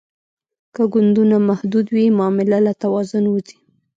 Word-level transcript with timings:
که 0.73 0.83
ګوندونه 0.93 1.37
محدود 1.49 1.85
وي 1.95 2.05
معامله 2.17 2.57
له 2.65 2.73
توازن 2.83 3.23
وځي 3.27 3.57